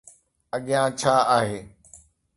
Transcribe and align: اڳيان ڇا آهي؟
اڳيان 0.55 0.87
ڇا 0.99 1.15
آهي؟ 1.37 1.59